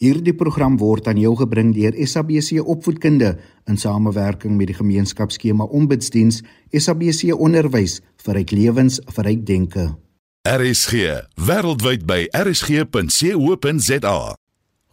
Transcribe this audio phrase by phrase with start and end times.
[0.00, 3.34] Hierdie program word aan jou gebring deur SABC Opvoedkunde
[3.68, 6.38] in samewerking met die gemeenskapsskema Ombudsdiens
[6.72, 9.84] SABC Onderwys vir ryk lewens vir ryk denke.
[10.48, 11.04] RSG
[11.36, 14.16] wêreldwyd by rsg.co.za.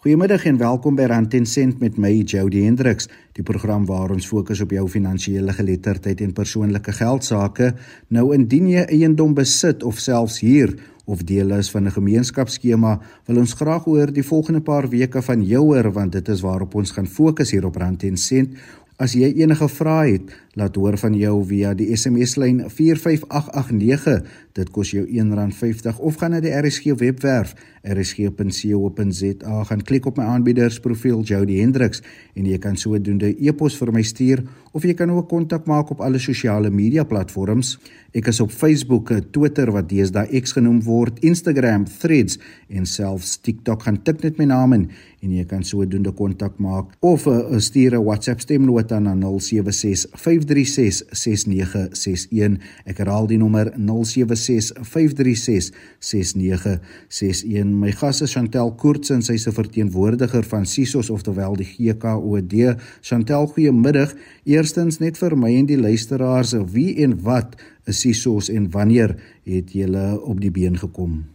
[0.03, 3.07] Goeiemiddag en welkom by Rand en Sent met my Jody Hendriks,
[3.39, 7.71] die program waar ons fokus op jou finansiële geletterdheid en persoonlike geld sake.
[8.11, 10.75] Nou indien jy eiendom besit of selfs huur
[11.07, 15.43] of deel is van 'n gemeenskapsskema, wil ons graag oor die volgende paar weke van
[15.43, 18.49] jou hoor want dit is waarop ons gaan fokus hier op Rand en Sent.
[18.97, 24.21] As jy enige vrae het, laat hoor van jou via die SMS lyn 45889.
[24.57, 27.53] Dit kos jou R1.50 of gaan na die RSG webwerf
[27.87, 32.01] rsg.co.za gaan klik op my aanbiedersprofiel Jody Hendriks
[32.35, 34.43] en jy kan sodoende e-pos vir my stuur
[34.73, 37.77] of jy kan ook kontak maak op alle sosiale media platforms.
[38.17, 42.37] Ek is op Facebook, Twitter wat deesdae X genoem word, Instagram, Threads
[42.69, 43.85] en selfs TikTok.
[43.87, 44.87] Gaan tik net my naam in
[45.25, 50.05] en jy kan sodoende kontak maak of uh, stuur 'n WhatsApp stemnota na 076
[50.47, 52.57] 536 6961.
[52.87, 57.75] Ek herhaal die nommer 076 536 6961.
[57.75, 62.77] My gas is Chantel Koorts en sy is 'n verteenwoordiger van SISOS oftewel die GKOD.
[63.01, 64.15] Chantel, goeiemiddag.
[64.45, 69.71] Eerstens net vir my en die luisteraars, wie en wat is SISOS en wanneer het
[69.73, 71.25] julle op die been gekom?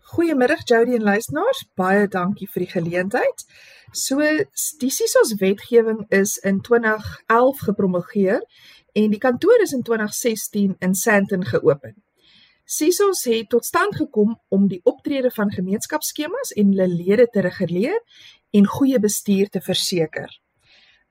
[0.00, 3.46] Goeiemiddag Jody en luisteraars, baie dankie vir die geleentheid.
[3.92, 4.18] So
[4.78, 8.42] die SISOS wetgewing is in 2011 gepromulgeer
[8.92, 11.94] en die kantoor is in 2016 in Sandton geopen.
[12.64, 18.00] SISOS het tot stand gekom om die optrede van gemeenskapsskemas en hulle lede te reguleer
[18.50, 20.40] en goeie bestuur te verseker.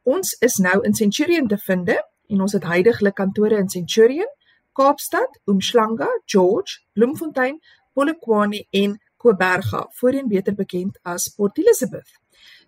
[0.03, 1.90] Ons is nou in Centurion te vind
[2.28, 4.30] en ons het heidaglik kantore in Centurion,
[4.76, 7.62] Kaapstad, Umhlanga, George, Bloemfontein,
[7.94, 12.12] Polokwane en Koberga, voorheen beter bekend as Port Elizabeth.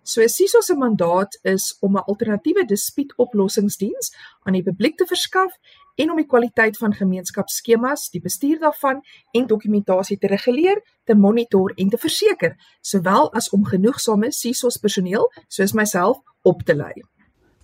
[0.08, 5.52] So SISO se mandaat is om 'n alternatiewe dispuutoplossingsdiens aan die publiek te verskaf
[5.94, 9.02] en om die kwaliteit van gemeenskapsskemas, die bestuur daarvan
[9.32, 15.32] en dokumentasie te reguleer, te monitor en te verseker, sowel as om genoegsame SISOs personeel
[15.48, 17.02] soos myself op te lei.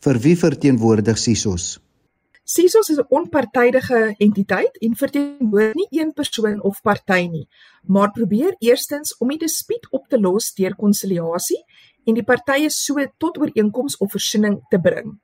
[0.00, 1.80] Vir wie verteenwoordig SISOs?
[2.44, 7.48] SISOS is 'n onpartydige entiteit en verteenwoordig nie een persoon of party nie,
[7.86, 11.64] maar probeer eerstens om die dispuut op te los deur konsiliasie
[12.06, 15.18] en die partye so tot ooreenkoms of versoening te bring.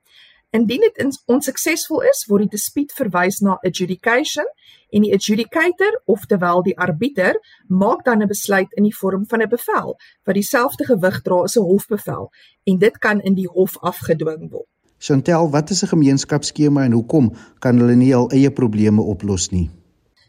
[0.50, 4.48] Indien dit onsuksesvol is, word die dispuut verwys na adjudication
[4.90, 9.48] en die adjudicator, oftewel die arbiter, maak dan 'n besluit in die vorm van 'n
[9.48, 12.30] bevel wat dieselfde gewig dra as 'n hofbevel
[12.66, 14.66] en dit kan in die hof afgedwing word.
[14.98, 19.70] Chantel, wat is 'n gemeenskapsskema en hoekom kan hulle nie al eie probleme oplos nie?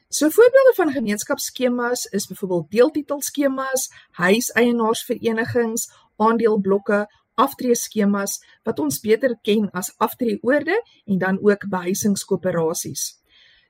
[0.07, 7.05] So voorbeelde van gemeenskapsskemas is byvoorbeeld deeltitelskemas, huiseienaarsverenigings, aandeelblokke,
[7.41, 8.37] aftreeskemas
[8.67, 13.21] wat ons beter ken as aftreeoorde en dan ook behuisingskoöperasies.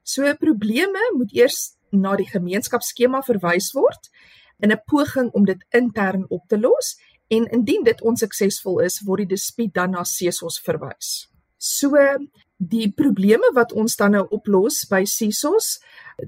[0.04, 4.10] So probleme moet eers na die gemeenskapsskema verwys word
[4.60, 6.98] in 'n poging om dit intern op te los
[7.28, 11.30] en indien dit onsuksesvol is, word die dispuut dan na CESOS verwys.
[11.58, 11.96] So
[12.62, 15.80] die probleme wat ons dan nou oplos by CESOS,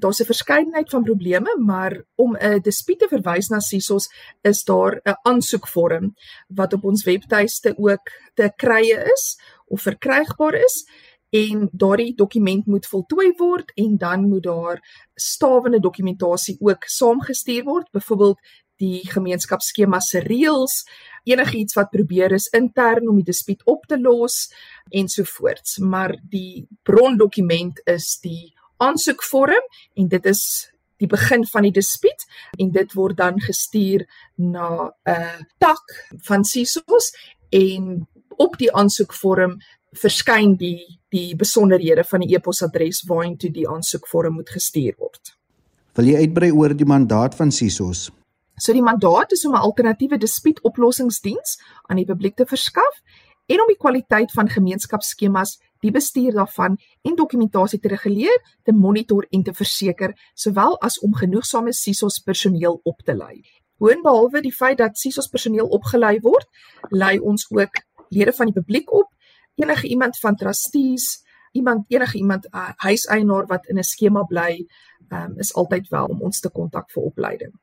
[0.01, 4.09] daar's 'n verskeidenheid van probleme, maar om 'n dispuut te verwys na CESOS
[4.41, 6.15] is daar 'n aansoekvorm
[6.47, 10.85] wat op ons webtuiste ook te krye is of verkrygbaar is
[11.29, 17.91] en daardie dokument moet voltooi word en dan moet daar stawende dokumentasie ook saamgestuur word.
[17.91, 18.39] Byvoorbeeld
[18.83, 20.83] die gemeenskapsskema se reëls,
[21.29, 24.49] enigiets wat probeer is intern om die dispuut op te los
[24.91, 25.79] ensovoorts.
[25.79, 30.43] Maar die brondokument is die aansoekvorm en dit is
[31.01, 32.25] die begin van die dispuut
[32.59, 34.05] en dit word dan gestuur
[34.35, 35.85] na 'n tak
[36.27, 37.13] van SISOS
[37.49, 38.07] en
[38.37, 39.57] op die aansoekvorm
[39.91, 45.37] verskyn die die besonderhede van die e-posadres waartoe die aansoekvorm moet gestuur word.
[45.93, 48.09] Wil jy uitbrei oor die mandaat van SISOS?
[48.55, 51.59] So die mandaat is om 'n alternatiewe dispuutoplossingsdiens
[51.89, 53.01] aan die publiek te verskaf
[53.45, 59.27] en om die kwaliteit van gemeenskapsskemas, die bestuur daarvan en dokumentasie te reguleer, te monitor
[59.29, 63.41] en te verseker, sowel as om genoegsame SISOS personeel op te lei.
[63.77, 66.47] Boonbehalwe die feit dat SISOS personeel opgelei word,
[66.89, 69.09] lei ons ook lede van die publiek op,
[69.55, 74.65] enige iemand van trustees, iemand enige iemand uh, huiseienaar wat in 'n skema bly,
[75.09, 77.53] um, is altyd wel om ons te kontak vir opleiding.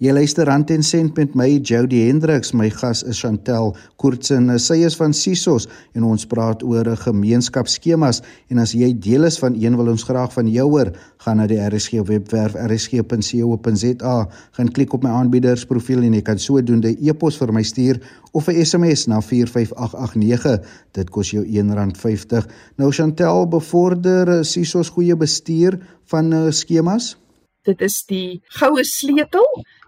[0.00, 4.46] Jy luister Rand en Sent met my Jody Hendriks, my gas is Chantel Koortsen.
[4.56, 9.36] Sy is van Sisos en ons praat oor 'n gemeenskapsskemas en as jy deel is
[9.36, 14.72] van een wil ons graag van jou hoor, gaan na die RSG webwerf rsg.co.za, gaan
[14.72, 18.00] klik op my aanbieders profiel en jy kan sodoende e-pos vir my stuur
[18.32, 20.60] of 'n SMS na 45889.
[20.92, 22.48] Dit kos jou R1.50.
[22.78, 27.18] Nou Chantel bevorder Sisos goeie bestuur van uh, skemas.
[27.64, 29.44] Dit is die goue sleutel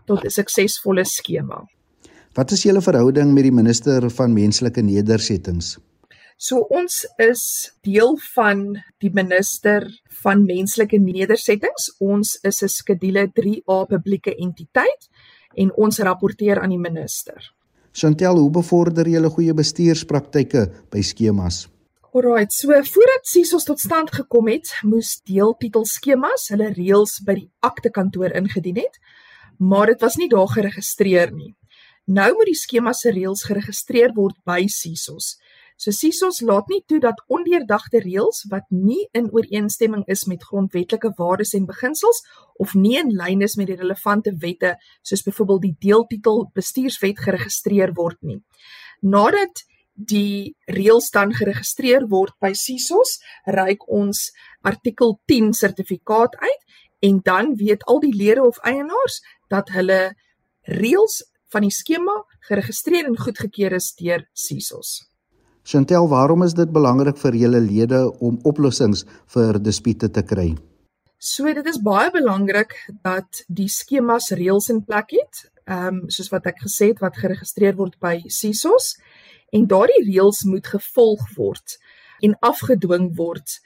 [0.06, 1.64] tot 'n suksesvolle skema.
[2.34, 5.78] Wat is julle verhouding met die minister van menslike nedersettings?
[6.36, 7.42] So ons is
[7.86, 8.64] deel van
[8.98, 9.84] die minister
[10.22, 11.92] van menslike nedersettings.
[12.00, 15.08] Ons is 'n skedule 3A publieke entiteit
[15.54, 17.52] en ons rapporteer aan die minister.
[17.92, 21.68] Chantel, hoe bevorder julle goeie bestuurspraktyke by skemas?
[22.12, 28.32] Alrite, so voordat SISOS tot stand gekom het, moes deeltitelskemas hulle reëls by die aktekantoor
[28.32, 28.98] ingedien het
[29.70, 31.54] maar dit was nie daar geregistreer nie.
[32.10, 35.36] Nou moet die skema se reëls geregistreer word by SISOS.
[35.78, 41.12] So SISOS laat nie toe dat ondeurdagte reëls wat nie in ooreenstemming is met grondwetlike
[41.18, 42.22] waardes en beginsels
[42.62, 47.94] of nie in lyn is met die relevante wette soos byvoorbeeld die deeltitel bestuurswet geregistreer
[47.98, 48.40] word nie.
[49.00, 54.30] Nadat die reëls dan geregistreer word by SISOS, reik ons
[54.62, 56.62] artikel 10 sertifikaat uit
[57.02, 59.20] en dan weet al die lede of eienaars
[59.50, 60.14] dat hulle
[60.70, 61.22] reëls
[61.52, 62.14] van die skema
[62.48, 65.00] geregistreer en goedgekeur is deur SISOS.
[65.62, 69.04] Chantel, waarom is dit belangrik vir julle lede om oplossings
[69.34, 70.52] vir dispute te kry?
[71.22, 76.32] So dit is baie belangrik dat die skemas reëls in plek het, ehm um, soos
[76.32, 78.96] wat ek gesê het wat geregistreer word by SISOS
[79.54, 81.78] en daardie reëls moet gevolg word
[82.26, 83.60] en afgedwing word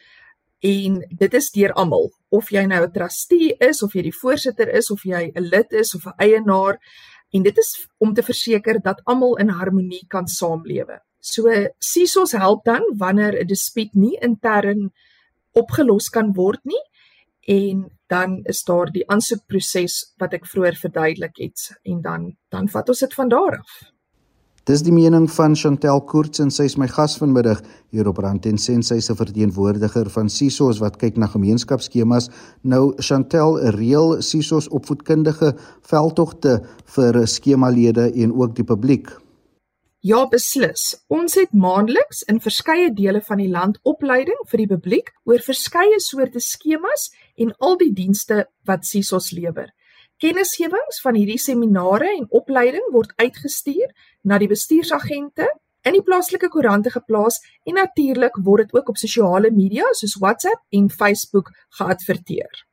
[0.61, 4.69] en dit is deur almal of jy nou 'n trustee is of jy die voorsitter
[4.69, 6.79] is of jy 'n lid is of 'n eienaar
[7.33, 11.01] en dit is om te verseker dat almal in harmonie kan saamlewe.
[11.21, 14.93] So SISOS help dan wanneer 'n dispuut nie intern
[15.53, 16.85] opgelos kan word nie
[17.47, 22.89] en dan is daar die aansoekproses wat ek vroeër verduidelik het en dan dan vat
[22.89, 23.96] ons dit van daar af.
[24.67, 27.61] Dis die mening van Chantel Koorts en sy is my gas vanmiddag
[27.95, 32.27] hier op Rand en Sent sy se verteenwoordiger van SISOS wat kyk na gemeenskapsskemas.
[32.67, 35.53] Nou Chantel reël SISOS opvoedkundige
[35.87, 36.57] veldtogte
[36.97, 39.15] vir skemalede en ook die publiek.
[40.03, 40.97] Ja, beslis.
[41.15, 46.03] Ons het maandeliks in verskeie dele van die land opleiding vir die publiek oor verskeie
[46.03, 49.71] soorte skemas en al die dienste wat SISOS lewer.
[50.17, 53.91] Kennisgewings van hierdie seminare en opleiding word uitgestuur
[54.25, 55.45] na die bestuursagente
[55.87, 57.37] in die plaaslike koerante geplaas
[57.69, 62.65] en natuurlik word dit ook op sosiale media soos WhatsApp en Facebook geadverteer.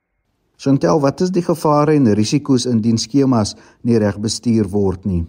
[0.56, 5.26] Chantel, wat is die gevare en risiko's indien skemas nie reg bestuur word nie?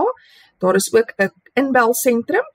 [0.59, 2.45] Daar is ook 'n inbelsentrum.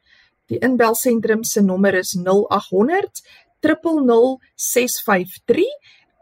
[0.46, 3.22] Die inbelsentrum se nommer is 0800
[3.60, 5.64] 00653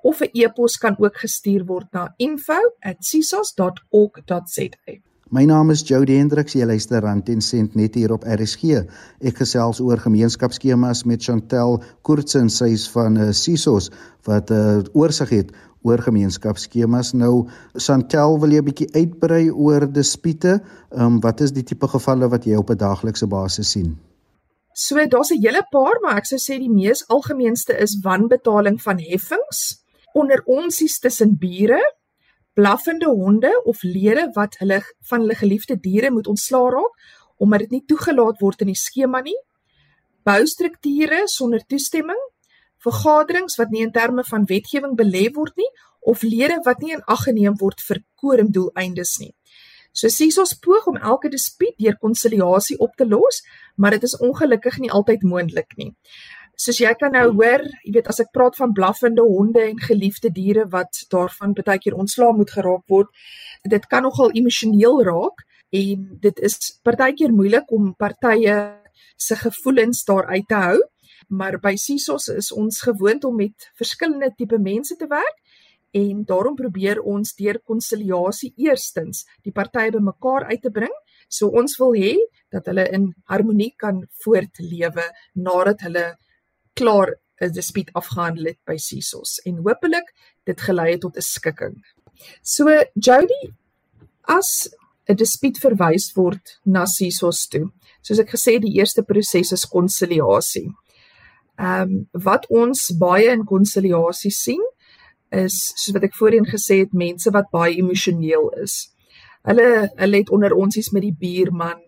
[0.08, 4.92] of 'n e-pos kan ook gestuur word na info@sisos.org.za.
[5.30, 8.62] My naam is Jody Hendriks, jy luister rand en sent net hier op RSG.
[9.20, 13.90] Ek gesels oor gemeenskapsskemas met Chantel Koortsen, sy is van uh, Sisos
[14.24, 17.12] wat 'n uh, oorsig het oor gemeenskapsskemas.
[17.12, 20.62] Nou Chantel, wil jy 'n bietjie uitbrei oor dispute?
[20.90, 23.98] Ehm um, wat is die tipe gevalle wat jy op 'n daaglikse basis sien?
[24.72, 28.98] So daar's 'n hele paar, maar ek sou sê die mees algemeenste is wanbetaling van
[28.98, 31.80] heffings onder onsies tussen bure
[32.58, 36.94] blaffende honde of lede wat hulle van hulle geliefde diere moet ontsla raak
[37.38, 39.36] omdat dit nie toegelaat word in die skema nie.
[40.26, 42.18] Boustrukture sonder toestemming,
[42.82, 45.68] vergaderings wat nie in terme van wetgewing belê word nie
[46.00, 49.30] of lede wat nie in ag geneem word vir koringdoeleindes nie.
[49.94, 53.38] So sies ons poog om elke dispuut deur konsiliasie op te los,
[53.76, 55.92] maar dit is ongelukkig nie altyd moontlik nie
[56.58, 60.32] soos jy kan nou hoor, jy weet as ek praat van blaffende honde en geliefde
[60.34, 63.12] diere wat daarvan baie keer ontslaa moet geraak word,
[63.64, 68.56] dit kan nogal emosioneel raak en dit is baie keer moeilik om partye
[69.18, 70.78] se gevoelens daar uit te hou.
[71.28, 75.36] Maar by Sisos is ons gewoond om met verskillende tipe mense te werk
[75.96, 80.94] en daarom probeer ons deur konsiliasie eerstens die partye bymekaar uit te bring.
[81.28, 82.14] So ons wil hê
[82.52, 86.06] dat hulle in harmonie kan voortlewe nadat hulle
[86.78, 90.12] klaar 'n dispuut afgehandel het by Sisos en hopelik
[90.44, 91.76] dit gelei het tot 'n skikking.
[92.42, 93.42] So Jody
[94.22, 94.68] as
[95.08, 97.70] 'n dispuut verwys word na Sisos toe.
[98.02, 100.68] Soos ek gesê die eerste proses is konsiliasie.
[101.58, 104.62] Ehm um, wat ons baie in konsiliasie sien
[105.30, 108.92] is soos wat ek voorheen gesê het mense wat baie emosioneel is.
[109.42, 111.80] Hulle hulle het onder onsies met die buurman.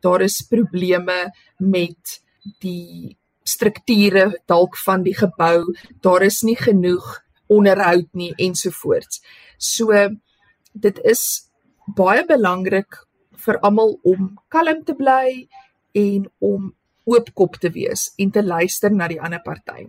[0.00, 2.20] Daar is probleme met
[2.60, 5.64] die strukture dalk van die gebou,
[6.02, 7.06] daar is nie genoeg
[7.52, 9.22] onderhoud nie ensovoorts.
[9.58, 9.92] So
[10.74, 11.22] dit is
[11.96, 12.98] baie belangrik
[13.46, 15.46] vir almal om kalm te bly
[15.96, 16.72] en om
[17.06, 19.86] oopkop te wees en te luister na die ander party.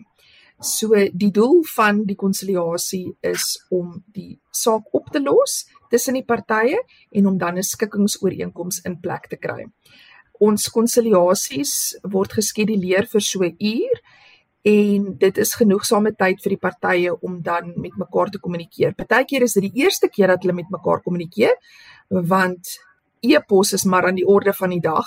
[0.61, 6.25] So die doel van die konsiliasie is om die saak op te los tussen die
[6.25, 6.79] partye
[7.13, 9.65] en om dan 'n skikkingsooreenkoms in plek te kry
[10.39, 14.01] ons konsiliasies word geskeduleer vir so 'n uur
[14.67, 18.95] en dit is genoegsame tyd vir die partye om dan met mekaar te kommunikeer.
[18.95, 21.55] Partykeer is dit die eerste keer dat hulle met mekaar kommunikeer
[22.09, 22.77] want
[23.21, 25.05] e-pos is maar aan die orde van die dag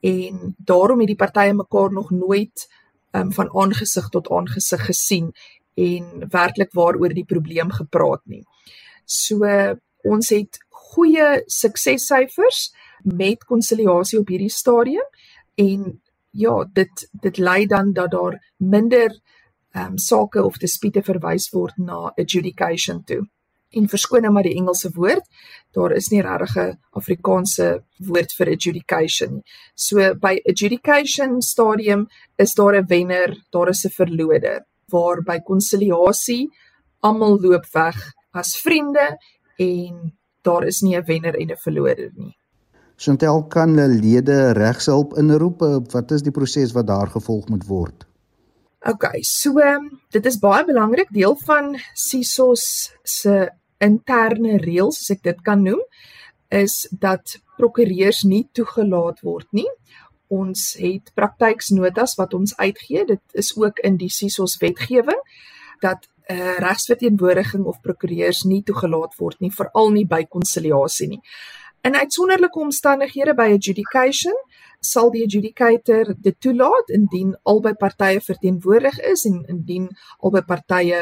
[0.00, 2.66] en daarom het die partye mekaar nog nooit
[3.12, 5.32] um, van aangesig tot aangesig gesien
[5.74, 8.44] en werklik waaroor die probleem gepraat nie.
[9.04, 9.46] So
[10.04, 12.68] ons het goeie suksessyfers
[13.02, 15.08] met konsiliasie op hierdie stadium
[15.54, 16.00] en
[16.30, 19.20] ja, dit dit lei dan dat daar minder
[19.72, 23.26] ehm um, sake of dispute verwys word na adjudication toe.
[23.70, 25.26] En verskoning maar die Engelse woord,
[25.76, 29.42] daar is nie regtig 'n Afrikaanse woord vir adjudication.
[29.74, 36.48] So by adjudication stadium is daar 'n wenner, daar is 'n verloder, waar by konsiliasie
[37.00, 39.18] almal loop weg as vriende
[39.58, 42.37] en daar is nie 'n wenner en 'n verloder nie.
[42.98, 45.62] Chantel kan lede regshulp inroep.
[45.92, 48.06] Wat is die proses wat daar gevolg moet word?
[48.90, 52.64] OK, so ehm, dit is baie belangrik deel van SISOS
[53.02, 53.34] se
[53.78, 55.82] interne reëls, as ek dit kan noem,
[56.50, 59.68] is dat prokureurs nie toegelaat word nie.
[60.34, 63.04] Ons het praktyksnotas wat ons uitgee.
[63.06, 65.22] Dit is ook in die SISOS wetgewing
[65.86, 71.08] dat 'n uh, eh, regsverteenwoordiging of prokureurs nie toegelaat word nie, veral nie by konsiliasie
[71.08, 71.22] nie.
[71.88, 74.34] In uitsonderlike omstandighede by adjudication
[74.84, 79.86] sal die adjudicator dit toelaat indien albei partye verteenwoordig is en indien
[80.18, 80.98] albei partye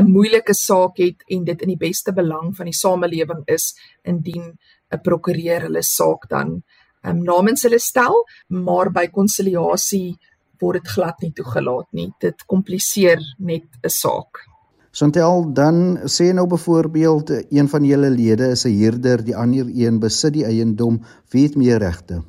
[0.00, 3.68] 'n moeilike saak het en dit in die beste belang van die samelewing is
[4.02, 4.58] indien
[4.90, 6.62] 'n prokureur hulle saak dan
[7.04, 10.16] um, namens hulle stel, maar by konsiliasie
[10.60, 12.10] word dit glad nie toegelaat nie.
[12.20, 14.47] Dit kompliseer net 'n saak.
[14.90, 19.98] Chantel, dan sê nou byvoorbeeld een van julle lede is 'n huurder, die ander een
[19.98, 22.22] besit die eiendom, wie het meer regte?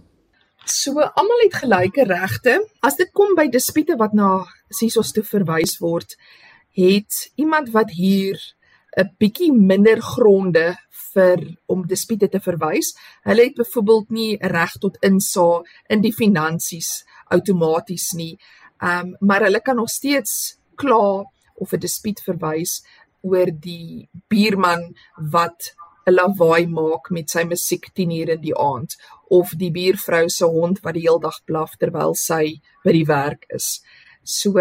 [0.65, 2.67] So almal het gelyke regte.
[2.79, 6.17] As dit kom by dispute wat na sisos toe verwys word,
[6.75, 8.37] het iemand wat huur
[8.97, 10.75] 'n bietjie minder gronde
[11.13, 12.93] vir om dispute te verwys.
[13.23, 18.37] Hulle het byvoorbeeld nie reg tot insaag in die finansies outomaties nie.
[18.81, 21.25] Ehm um, maar hulle kan nog steeds kla
[21.59, 22.81] of 'n dispuut verwys
[23.21, 24.95] oor die buurman
[25.31, 25.73] wat
[26.07, 28.95] 'n lawaai maak met sy musiek 10 uur in die aand
[29.29, 33.45] of die buurvrou se hond wat die hele dag blaf terwyl sy by die werk
[33.49, 33.81] is.
[34.23, 34.53] So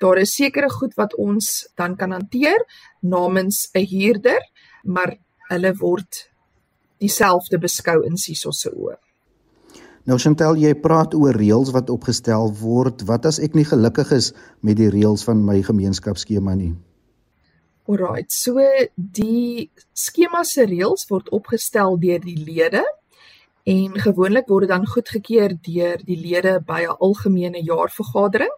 [0.00, 2.60] daar is sekere goed wat ons dan kan hanteer
[3.00, 4.42] namens 'n huurder,
[4.84, 5.16] maar
[5.48, 6.30] hulle word
[6.98, 8.96] dieselfde beskou in SISOS se oë.
[10.04, 13.06] Nou Chantel, jy praat oor reëls wat opgestel word.
[13.08, 16.74] Wat as ek nie gelukkig is met die reëls van my gemeenskapsskema nie?
[17.88, 18.60] Alraight, so
[18.96, 22.82] die skema se reëls word opgestel deur die lede
[23.68, 28.52] en gewoonlik word dit dan goedgekeur deur die lede by 'n algemene jaarvergadering.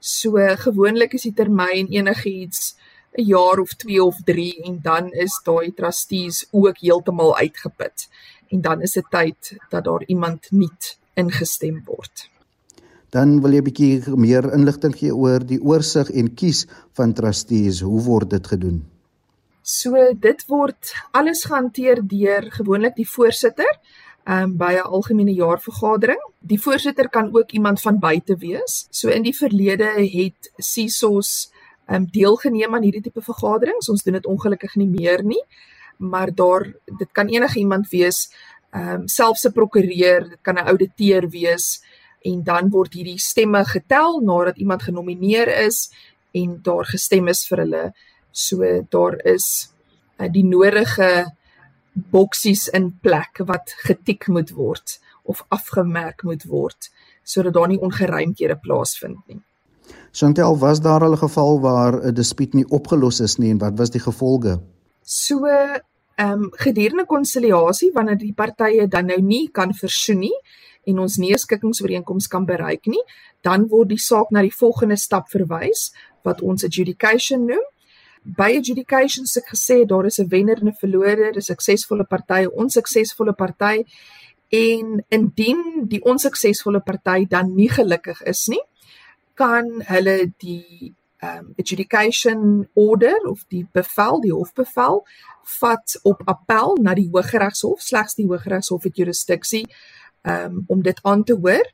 [0.00, 2.74] So gewoonlik is die termyn enigiets
[3.16, 8.08] 'n jaar of 2 of 3 en dan is daai trustees ook heeltemal uitgeput
[8.48, 12.28] en dan is dit tyd dat daar iemand nuut ingestem word.
[13.10, 17.80] Dan wil jy 'n bietjie meer inligting gee oor die oorsig en kies van trustees.
[17.80, 18.84] Hoe word dit gedoen?
[19.62, 23.68] So dit word alles gehanteer deur gewoonlik die voorsitter
[24.24, 26.20] um, by 'n algemene jaarvergadering.
[26.40, 28.86] Die voorsitter kan ook iemand van buite wees.
[28.90, 31.50] So in die verlede het CISOs
[31.86, 33.88] um, deelgeneem aan hierdie tipe vergaderings.
[33.88, 35.44] Ons doen dit ongelukkig nie meer nie
[35.98, 38.28] maar daar dit kan enige iemand wees,
[38.70, 41.82] ehm um, selfs 'n prokureur, dit kan 'n ouditeur wees
[42.22, 45.90] en dan word hierdie stemme getel nadat iemand genomineer is
[46.32, 47.92] en daar gestem is vir hulle.
[48.30, 49.72] So daar is
[50.18, 51.34] uh, die nodige
[51.92, 56.90] boksies in plek wat getik moet word of afgemerk moet word
[57.28, 59.40] sodat daar nie ongeruimthede plaasvind nie.
[60.12, 63.78] Chantel, was daar al 'n geval waar 'n dispuut nie opgelos is nie en wat
[63.78, 64.60] was die gevolge?
[65.08, 70.34] So ehm um, gedurende konsiliasie wanneer die partye dan nou nie kan versoen nie
[70.84, 73.00] en ons nie 'n skikkingsooreenkoms kan bereik nie,
[73.42, 75.92] dan word die saak na die volgende stap verwys
[76.24, 77.64] wat ons adjudication noem.
[78.22, 82.52] By adjudication se gesê daar is 'n wenner en 'n verlorer, 'n suksesvolle party, 'n
[82.62, 83.84] onsuksesvolle party
[84.50, 88.64] en indien die onsuksesvolle party dan nie gelukkig is nie,
[89.34, 95.02] kan hulle die um adjudication order of die bevel, die hofbevel
[95.58, 99.64] vat op appel na die Hooggeregshof, slegs die Hooggeregshof het jurisdiksie
[100.22, 101.66] um om dit aan te hoor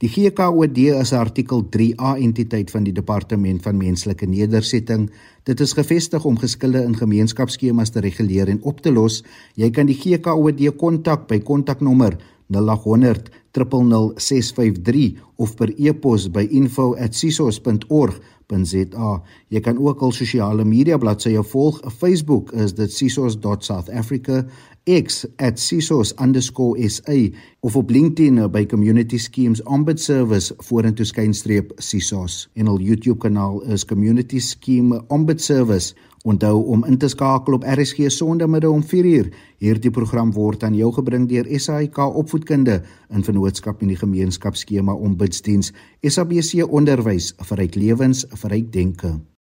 [0.00, 5.10] Die GKOD is 'n artikel 3A entiteit van die Departement van Menslike Nedersetting.
[5.44, 9.24] Dit is gevestig om geskille in gemeenskapsskemas te reguleer en op te los.
[9.54, 12.16] Jy kan die GKOD kontak by kontaknommer
[12.48, 19.22] 0800 000653 of per e-pos by info@sisos.org.za.
[19.48, 21.80] Jy kan ook al sosiale media bladsye volg.
[21.98, 24.46] Facebook is dit sisos.southafrica
[24.86, 32.80] X @sisos_sa of op LinkedIn by Community Schemes Ombud Service vorentoe skynstreep sisos en al
[32.80, 35.94] YouTube kanaal is Community Scheme Ombud Service.
[36.22, 39.30] Onthou om in te skakel op RSG Sondagmiddag om 4uur.
[39.56, 45.72] Hierdie program word aan jou gebring deur SAIK Opvoedkunde in vennootskap met die gemeenskapsskema Ombudsdiens.
[46.04, 49.16] SABC Onderwys vir ryk lewens, vir ryk denke.